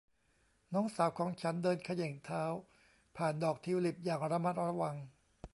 [0.73, 2.43] น้องสาวของฉันเดินเขย่งเท้า
[3.17, 4.95] ผ่านดอกทิวลิปอย่างระมัดระวัง